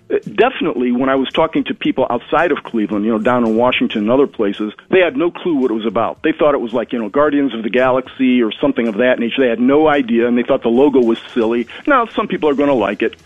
[0.08, 4.02] Definitely, when I was talking to people outside of Cleveland, you know, down in Washington
[4.02, 6.22] and other places, they had no clue what it was about.
[6.22, 9.18] They thought it was like, you know, Guardians of the Galaxy or something of that
[9.18, 9.42] nature.
[9.42, 11.66] They had no idea, and they thought the logo was silly.
[11.86, 13.16] Now, some people are going to like it.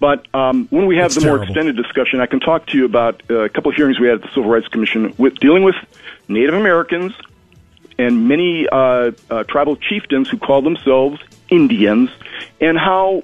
[0.00, 1.38] But um, when we have it's the terrible.
[1.38, 4.08] more extended discussion, I can talk to you about uh, a couple of hearings we
[4.08, 5.76] had at the Civil Rights Commission with dealing with
[6.28, 7.14] Native Americans
[7.98, 12.10] and many uh, uh, tribal chieftains who call themselves Indians,
[12.60, 13.22] and how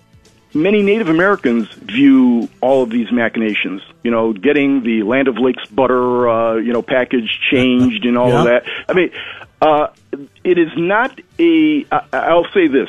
[0.54, 3.82] many Native Americans view all of these machinations.
[4.02, 8.38] You know, getting the Land O'Lakes butter, uh, you know, package changed and all yeah.
[8.38, 8.64] of that.
[8.88, 9.10] I mean,
[9.60, 9.88] uh,
[10.44, 11.86] it is not a.
[11.90, 12.88] I, I'll say this: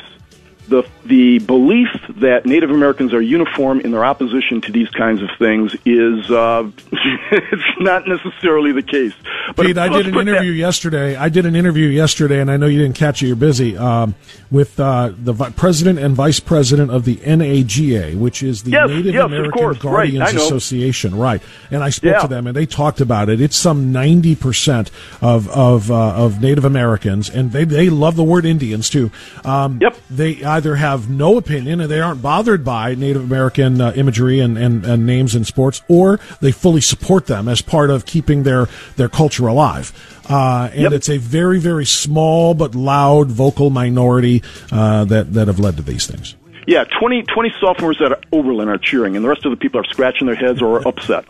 [0.68, 5.28] the the belief that Native Americans are uniform in their opposition to these kinds of
[5.38, 9.12] things is uh, it's not necessarily the case.
[9.56, 11.16] But Pete, I did an interview that- yesterday.
[11.16, 13.26] I did an interview yesterday, and I know you didn't catch it.
[13.26, 14.14] You're busy um,
[14.50, 19.14] with uh, the president and vice president of the NAGA, which is the yes, Native
[19.14, 21.42] yes, American Guardians right, Association, right?
[21.70, 22.20] And I spoke yeah.
[22.20, 23.40] to them, and they talked about it.
[23.40, 24.90] It's some ninety percent
[25.20, 29.10] of of uh, of Native Americans, and they they love the word Indians too.
[29.44, 29.96] Um, yep.
[30.08, 34.58] They either have no opinion and they aren't bothered by Native American uh, imagery and,
[34.58, 38.68] and, and, names in sports, or they fully support them as part of keeping their,
[38.96, 39.92] their culture alive.
[40.28, 40.92] Uh, and yep.
[40.92, 45.82] it's a very, very small but loud vocal minority uh, that, that have led to
[45.82, 46.36] these things.
[46.66, 49.84] Yeah, 20, 20 sophomores at Oberlin are cheering, and the rest of the people are
[49.84, 51.24] scratching their heads or upset.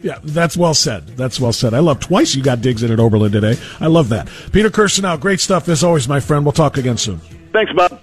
[0.00, 1.06] Yeah, that's well said.
[1.08, 1.74] That's well said.
[1.74, 3.56] I love twice you got digs in at Oberlin today.
[3.80, 4.28] I love that.
[4.52, 6.44] Peter Kirsanow, great stuff as always, my friend.
[6.46, 7.18] We'll talk again soon.
[7.52, 8.00] Thanks, Bob.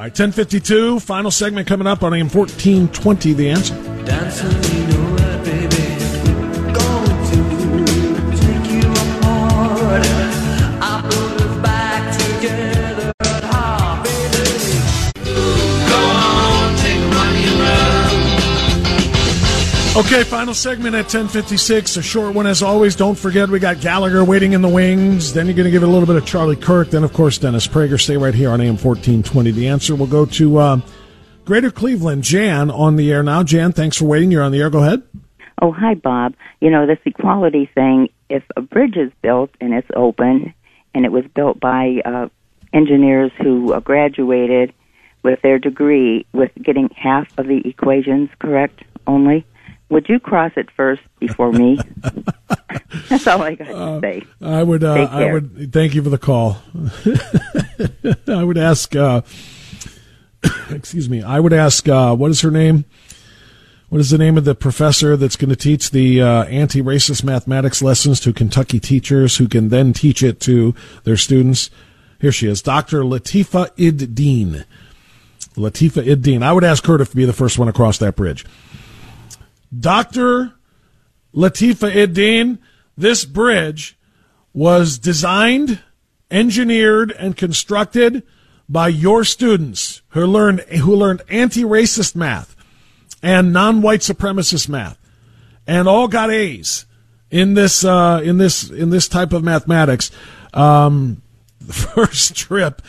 [0.00, 3.74] All right, 1052, final segment coming up on AM 1420, The Answer.
[4.06, 4.99] Dancing,
[20.00, 21.98] Okay, final segment at 1056.
[21.98, 22.96] A short one as always.
[22.96, 25.34] Don't forget we got Gallagher waiting in the wings.
[25.34, 26.88] Then you're going to give it a little bit of Charlie Kirk.
[26.88, 28.00] Then, of course, Dennis Prager.
[28.00, 29.50] Stay right here on AM 1420.
[29.50, 29.94] The answer.
[29.94, 30.80] We'll go to uh,
[31.44, 32.22] Greater Cleveland.
[32.22, 33.42] Jan on the air now.
[33.42, 34.30] Jan, thanks for waiting.
[34.30, 34.70] You're on the air.
[34.70, 35.02] Go ahead.
[35.60, 36.34] Oh, hi, Bob.
[36.62, 40.54] You know, this equality thing, if a bridge is built and it's open
[40.94, 42.28] and it was built by uh,
[42.72, 44.72] engineers who uh, graduated
[45.22, 49.44] with their degree with getting half of the equations correct only,
[49.90, 51.78] would you cross it first before me?
[53.08, 54.22] That's all I got to uh, say.
[54.40, 54.84] I would.
[54.84, 55.72] Uh, I would.
[55.72, 56.58] Thank you for the call.
[58.28, 58.94] I would ask.
[58.94, 59.22] Uh,
[60.70, 61.22] excuse me.
[61.22, 61.88] I would ask.
[61.88, 62.84] Uh, what is her name?
[63.88, 67.82] What is the name of the professor that's going to teach the uh, anti-racist mathematics
[67.82, 71.70] lessons to Kentucky teachers who can then teach it to their students?
[72.20, 73.02] Here she is, Dr.
[73.02, 74.64] Lateefah Id-Deen.
[75.56, 76.44] Lateefah Id-Deen.
[76.44, 78.44] I would ask her to be the first one across that bridge.
[79.76, 80.54] Dr.
[81.34, 82.58] Lateefah Id-Deen,
[82.96, 83.96] this bridge
[84.52, 85.80] was designed,
[86.30, 88.22] engineered, and constructed
[88.68, 92.56] by your students who learned who learned anti-racist math
[93.22, 94.98] and non-white supremacist math,
[95.66, 96.86] and all got A's
[97.30, 100.10] in this uh, in this in this type of mathematics.
[100.52, 101.22] Um,
[101.60, 102.82] the first trip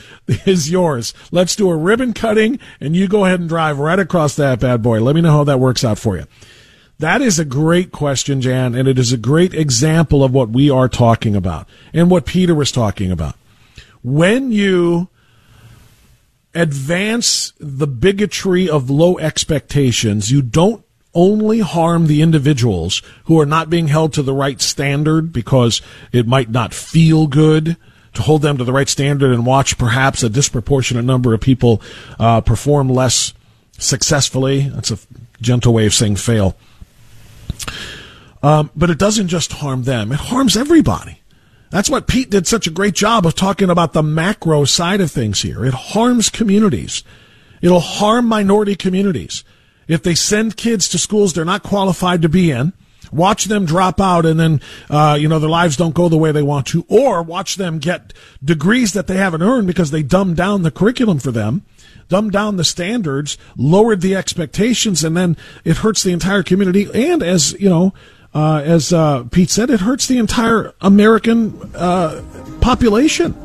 [0.46, 1.14] is yours.
[1.32, 4.82] Let's do a ribbon cutting, and you go ahead and drive right across that bad
[4.82, 5.00] boy.
[5.02, 6.26] Let me know how that works out for you.
[7.02, 10.70] That is a great question, Jan, and it is a great example of what we
[10.70, 13.36] are talking about and what Peter was talking about.
[14.04, 15.10] When you
[16.54, 20.86] advance the bigotry of low expectations, you don't
[21.16, 25.82] only harm the individuals who are not being held to the right standard because
[26.12, 27.78] it might not feel good
[28.14, 31.82] to hold them to the right standard and watch perhaps a disproportionate number of people
[32.20, 33.34] uh, perform less
[33.80, 34.70] successfully.
[34.70, 35.00] That's a
[35.42, 36.56] gentle way of saying fail.
[38.44, 41.22] Um, but it doesn't just harm them, it harms everybody.
[41.70, 45.10] That's what Pete did such a great job of talking about the macro side of
[45.10, 45.66] things here.
[45.66, 47.02] It harms communities.
[47.62, 49.46] It'll harm minority communities.
[49.88, 52.74] If they send kids to schools they're not qualified to be in,
[53.12, 56.32] watch them drop out and then, uh, you know, their lives don't go the way
[56.32, 60.36] they want to, or watch them get degrees that they haven't earned because they dumbed
[60.36, 61.64] down the curriculum for them
[62.10, 66.90] dumbed down the standards, lowered the expectations, and then it hurts the entire community.
[66.94, 67.94] And as you know,
[68.34, 72.24] uh, as uh, Pete said, it hurts the entire American uh,
[72.62, 73.36] population.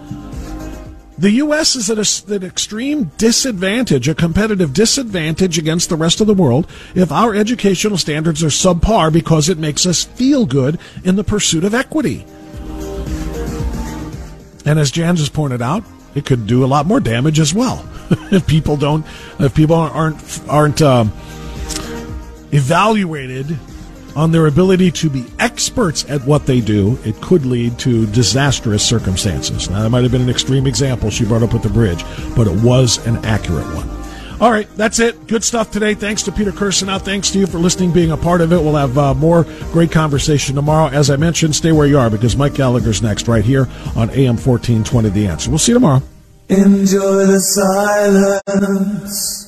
[1.18, 1.76] The U.S.
[1.76, 6.68] is at a, an extreme disadvantage, a competitive disadvantage against the rest of the world
[6.94, 11.64] if our educational standards are subpar because it makes us feel good in the pursuit
[11.64, 12.26] of equity.
[14.66, 15.84] And as Jan just pointed out,
[16.16, 17.86] it could do a lot more damage as well.
[18.32, 19.06] if people don't,
[19.38, 21.12] if people aren't aren't um,
[22.52, 23.56] evaluated
[24.16, 28.82] on their ability to be experts at what they do, it could lead to disastrous
[28.84, 29.68] circumstances.
[29.68, 32.02] Now, that might have been an extreme example she brought up with the bridge,
[32.34, 33.95] but it was an accurate one.
[34.38, 35.28] All right, that's it.
[35.28, 35.94] Good stuff today.
[35.94, 37.00] Thanks to Peter Kirsanow.
[37.00, 38.56] Thanks to you for listening, being a part of it.
[38.56, 40.90] We'll have uh, more great conversation tomorrow.
[40.90, 43.62] As I mentioned, stay where you are because Mike Gallagher's next right here
[43.96, 45.48] on AM 1420 The Answer.
[45.48, 46.02] We'll see you tomorrow.
[46.48, 49.45] Enjoy the silence.